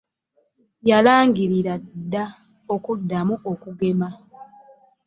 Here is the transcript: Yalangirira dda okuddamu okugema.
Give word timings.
Yalangirira 0.89 1.73
dda 1.81 2.25
okuddamu 2.73 3.35
okugema. 3.51 4.09